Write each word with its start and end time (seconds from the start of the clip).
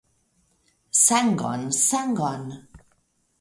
Sangon, 1.03 1.61
sangon! 1.87 2.41